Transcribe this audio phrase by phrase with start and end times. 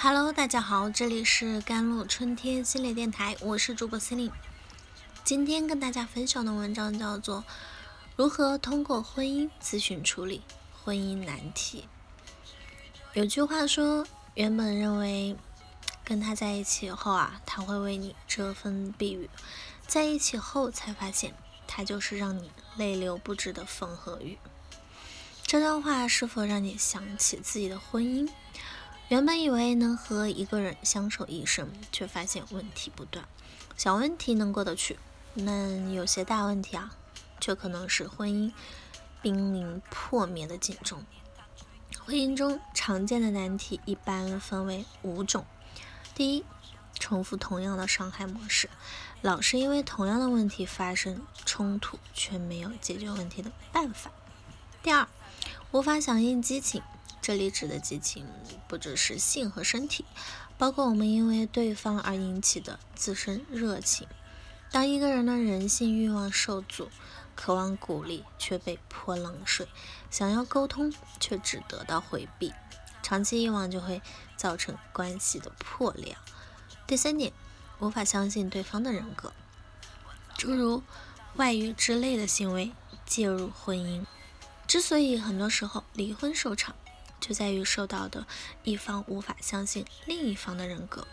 [0.00, 4.30] Hello，大家好，这里是甘露春天心理电台，我是主播心灵。
[5.24, 7.38] 今天跟大家分享的文章叫做
[8.14, 10.42] 《如何通过婚姻咨询处理
[10.72, 11.80] 婚姻难题》。
[13.12, 15.36] 有句话说，原本认为
[16.04, 19.28] 跟他在一起后啊，他会为你遮风避雨，
[19.88, 21.34] 在一起后才发现，
[21.66, 24.38] 他就是让你泪流不止的风和雨。
[25.42, 28.30] 这段话是否让你想起自己的婚姻？
[29.08, 33.26] 原本以为能和一个人相守一生，却发现问题不断。
[33.74, 34.98] 小问题能过得去，
[35.32, 36.94] 那有些大问题啊，
[37.40, 38.52] 却可能是婚姻
[39.22, 41.06] 濒临破灭的警钟。
[42.04, 45.46] 婚姻中常见的难题一般分为五种：
[46.14, 46.44] 第一，
[46.92, 48.68] 重复同样的伤害模式，
[49.22, 54.10] 老是因为同样的问题发生冲突，却没有解决问题的办法；
[54.82, 55.08] 第二，
[55.70, 56.82] 无法响应激情。
[57.28, 58.26] 这里指的激情
[58.68, 60.06] 不只是性和身体，
[60.56, 64.08] 包括我们因为对方而引起的自身热情。
[64.70, 66.88] 当一个人的人性欲望受阻，
[67.34, 69.68] 渴望鼓励却被泼冷水，
[70.10, 72.54] 想要沟通却只得到回避，
[73.02, 74.00] 长期以往就会
[74.34, 76.16] 造成关系的破裂。
[76.86, 77.34] 第三点，
[77.78, 79.34] 无法相信对方的人格，
[80.38, 80.82] 诸如
[81.36, 82.72] 外遇之类的行为
[83.04, 84.06] 介入婚姻。
[84.66, 86.74] 之所以很多时候离婚收场。
[87.20, 88.26] 就在于受到的
[88.64, 91.06] 一方无法相信另一方的人格，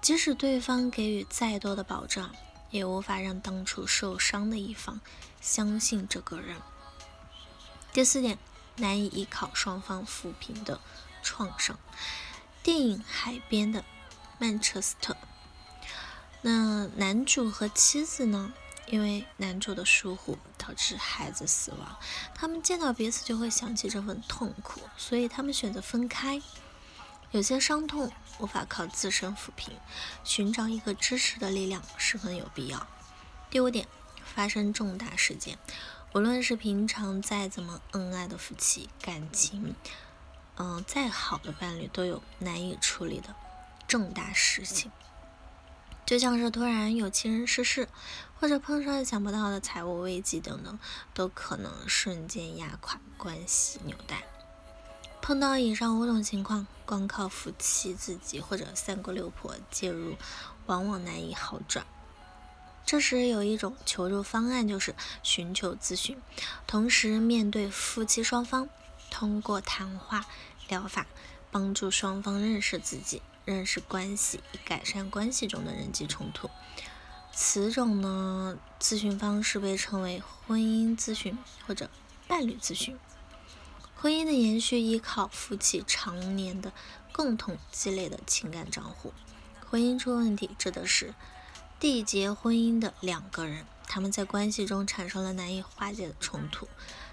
[0.00, 2.34] 即使对方给予再多的保障，
[2.70, 5.00] 也无法让当初受伤的一方
[5.40, 6.56] 相信这个人。
[7.92, 8.38] 第四点，
[8.76, 10.80] 难以依靠双方抚平的
[11.22, 11.78] 创伤。
[12.62, 13.84] 电影《海边的
[14.38, 15.14] 曼彻斯特》，
[16.42, 18.52] 那男主和妻子呢？
[18.86, 21.96] 因为男主的疏忽导致孩子死亡，
[22.34, 26.40] 他们见到彼此就会想起这份痛苦，所以他们选择分开。
[27.30, 29.74] 有些伤痛无法靠自身抚平，
[30.22, 32.86] 寻找一个支持的力量十分有必要。
[33.50, 33.88] 第五点，
[34.24, 35.58] 发生重大事件，
[36.12, 39.74] 无论是平常再怎么恩爱的夫妻，感情
[40.56, 43.34] 嗯再好的伴侣，都有难以处理的
[43.88, 44.92] 重大事情。
[46.06, 47.88] 就像是突然有亲人逝世，
[48.38, 50.78] 或者碰上想不到的财务危机等等，
[51.14, 54.22] 都可能瞬间压垮关系纽带。
[55.22, 60.16] 碰到以上五种情况，光靠夫妻自己或者三姑六婆介入，
[60.66, 61.86] 往往难以好转。
[62.84, 66.20] 这时有一种求助方案，就是寻求咨询，
[66.66, 68.68] 同时面对夫妻双方，
[69.10, 70.26] 通过谈话
[70.68, 71.06] 疗法，
[71.50, 73.22] 帮助双方认识自己。
[73.44, 76.50] 认识关系，以改善关系中的人际冲突。
[77.32, 81.90] 此种呢咨询方式被称为婚姻咨询或者
[82.28, 82.96] 伴侣咨询。
[83.96, 86.72] 婚姻的延续依靠夫妻常年的
[87.12, 89.12] 共同积累的情感账户。
[89.68, 91.14] 婚姻出问题，指的是
[91.80, 96.68] 缔结婚姻的两个人，他们在关系中产生了难以化解的冲突，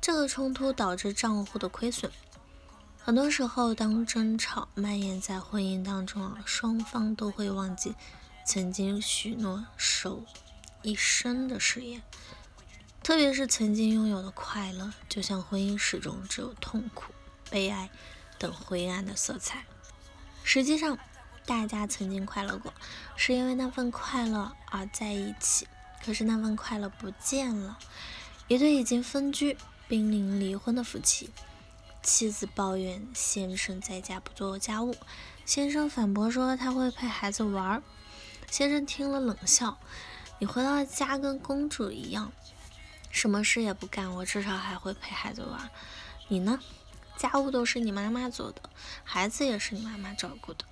[0.00, 2.12] 这个冲突导致账户的亏损。
[3.04, 7.94] 很多时候，当争吵蔓延在婚姻当中啊，双方都会忘记
[8.46, 10.24] 曾经许诺守
[10.80, 12.00] 一生的誓言，
[13.02, 17.12] 特别是曾经拥有的快乐，就像婚姻始终只有痛苦、
[17.50, 17.90] 悲哀
[18.38, 19.66] 等灰暗的色彩。
[20.42, 20.98] 实际上，
[21.44, 22.72] 大家曾经快乐过，
[23.16, 25.68] 是因为那份快乐而在一起。
[26.02, 27.78] 可是那份快乐不见了。
[28.48, 31.28] 一对已经分居、濒临离婚的夫妻。
[32.04, 34.94] 妻子抱怨先生在家不做家务，
[35.46, 37.82] 先生反驳说他会陪孩子玩。
[38.50, 39.78] 先生听了冷笑
[40.38, 42.30] ：“你回到家跟公主一样，
[43.10, 45.70] 什么事也不干，我至少还会陪孩子玩。
[46.28, 46.60] 你呢？
[47.16, 48.60] 家务都是你妈妈做的，
[49.02, 50.66] 孩子也是你妈妈照顾的。”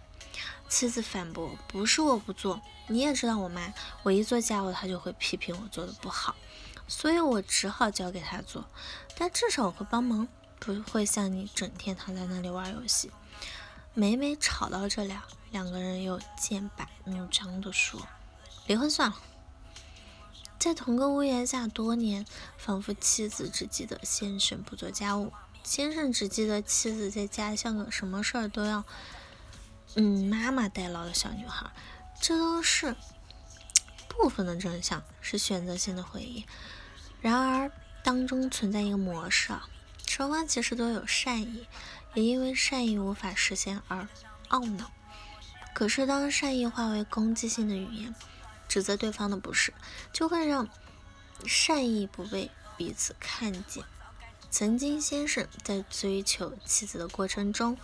[0.69, 3.73] 妻子反驳：“不是我不做，你也知道我妈，
[4.03, 6.37] 我一做家务她就会批评我做的不好，
[6.87, 8.67] 所以我只好交给她做，
[9.17, 10.29] 但至少我会帮忙。”
[10.65, 13.11] 不会像你整天躺在那里玩游戏。
[13.95, 18.01] 每每吵到这俩，两个人又剑拔弩张地说
[18.69, 19.21] ：“离婚算了。”
[20.61, 22.25] 在同个屋檐下多年，
[22.57, 25.33] 仿佛妻子只记得先生不做家务，
[25.65, 28.85] 先生只记得妻子在家像个什么事儿都要
[29.97, 31.69] 嗯妈妈代劳的小女孩。
[32.21, 32.95] 这都是
[34.09, 36.47] 部分的真相，是选择性的回忆。
[37.21, 37.69] 然而
[38.05, 39.69] 当中存在一个模式啊。
[40.23, 41.67] 双方其实都有善意，
[42.15, 44.07] 也因为善意无法实现而
[44.51, 44.89] 懊恼。
[45.75, 48.15] 可是当善意化为攻击性的语言，
[48.69, 49.75] 指责对方的不是，
[50.13, 50.69] 就会让
[51.45, 53.83] 善意不被彼此看见。
[54.49, 57.77] 曾经先生在追求妻子的过程中，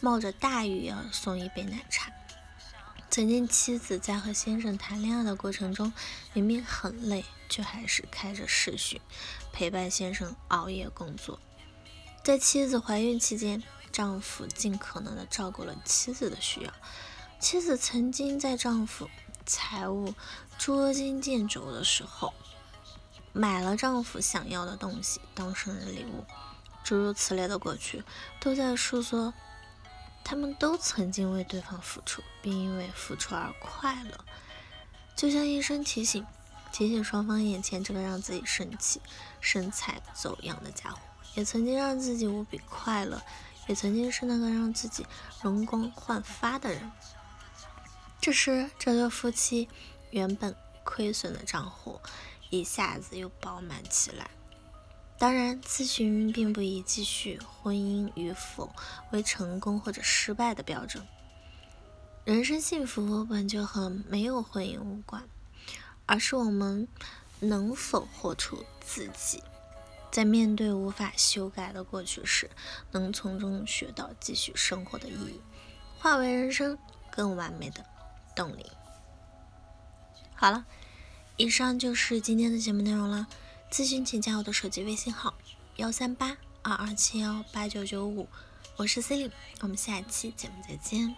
[0.00, 2.10] 冒着大雨要送一杯奶茶。
[3.08, 5.92] 曾经妻子在和先生谈恋爱的过程中，
[6.32, 9.00] 明明很累，却还是开着视讯
[9.52, 11.38] 陪伴先生熬夜工作。
[12.26, 13.62] 在妻子怀孕期间，
[13.92, 16.72] 丈夫尽可能的照顾了妻子的需要。
[17.38, 19.08] 妻子曾经在丈夫
[19.46, 20.12] 财务
[20.58, 22.34] 捉襟见肘的时候，
[23.32, 26.24] 买了丈夫想要的东西当生日礼物。
[26.82, 28.02] 诸如此类的过去，
[28.40, 29.32] 都在诉说。
[30.24, 34.18] 他们都曾经为对方付出，并因为付出而快乐，
[35.14, 36.26] 就像一声提醒，
[36.72, 39.00] 提醒双方眼前这个让自己生气、
[39.40, 40.98] 身材走样的家伙，
[41.36, 43.22] 也曾经让自己无比快乐，
[43.68, 45.06] 也曾经是那个让自己
[45.42, 46.90] 容光焕发的人。
[48.20, 49.68] 这时，这对夫妻
[50.10, 52.00] 原本亏损的账户
[52.50, 54.28] 一下子又饱满起来。
[55.18, 58.70] 当然，咨询并不以继续婚姻与否
[59.12, 61.06] 为成功或者失败的标准。
[62.24, 65.22] 人生幸福本就和没有婚姻无关，
[66.06, 66.88] 而是我们
[67.40, 69.42] 能否活出自己，
[70.10, 72.50] 在面对无法修改的过去时，
[72.92, 75.40] 能从中学到继续生活的意义，
[75.98, 76.78] 化为人生
[77.10, 77.84] 更完美的
[78.34, 78.66] 动力。
[80.34, 80.64] 好了，
[81.36, 83.26] 以上就是今天的节目内容了。
[83.70, 85.34] 咨询请加我的手机微信号：
[85.76, 88.28] 幺三八二二七幺八九九五，
[88.76, 89.30] 我是 C，
[89.60, 91.14] 我们下期节目再见。